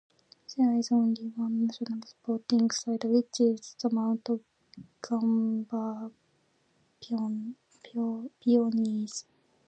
There 0.57 0.73
is 0.73 0.91
only 0.91 1.27
one 1.35 1.67
national 1.67 2.01
sporting 2.07 2.71
side 2.71 3.03
which 3.03 3.39
is 3.39 3.75
the 3.79 3.91
Mount 3.91 4.27
Gambier 4.99 6.09
Pioneers. 6.99 7.53